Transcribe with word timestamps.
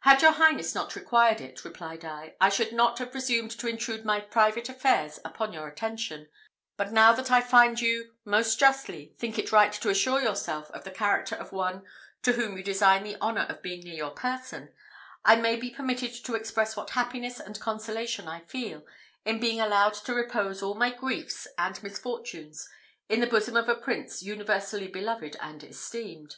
"Had 0.00 0.20
your 0.20 0.32
highness 0.32 0.74
not 0.74 0.94
required 0.94 1.40
it," 1.40 1.64
replied 1.64 2.04
I, 2.04 2.36
"I 2.38 2.50
should 2.50 2.70
not 2.70 2.98
have 2.98 3.10
presumed 3.10 3.50
to 3.52 3.66
intrude 3.66 4.04
my 4.04 4.20
private 4.20 4.68
affairs 4.68 5.18
upon 5.24 5.54
your 5.54 5.66
attention; 5.66 6.28
but 6.76 6.92
now 6.92 7.14
that 7.14 7.30
I 7.30 7.40
find 7.40 7.80
you, 7.80 8.12
most 8.26 8.58
justly, 8.60 9.14
think 9.18 9.38
it 9.38 9.52
right 9.52 9.72
to 9.72 9.88
assure 9.88 10.20
yourself 10.20 10.70
of 10.72 10.84
the 10.84 10.90
character 10.90 11.34
of 11.34 11.50
one 11.50 11.86
to 12.24 12.32
whom 12.34 12.58
you 12.58 12.62
design 12.62 13.04
the 13.04 13.16
honour 13.22 13.46
of 13.48 13.62
being 13.62 13.80
near 13.80 13.94
your 13.94 14.10
person, 14.10 14.68
I 15.24 15.36
may 15.36 15.56
be 15.56 15.70
permitted 15.70 16.12
to 16.26 16.34
express 16.34 16.76
what 16.76 16.90
happiness 16.90 17.40
and 17.40 17.58
consolation 17.58 18.28
I 18.28 18.40
feel, 18.40 18.84
in 19.24 19.40
being 19.40 19.62
allowed 19.62 19.94
to 19.94 20.12
repose 20.12 20.60
all 20.62 20.74
my 20.74 20.90
griefs 20.90 21.48
and 21.56 21.82
misfortunes 21.82 22.68
in 23.08 23.20
the 23.20 23.26
bosom 23.26 23.56
of 23.56 23.70
a 23.70 23.74
prince 23.74 24.22
universally 24.22 24.88
beloved 24.88 25.38
and 25.40 25.64
esteemed." 25.64 26.36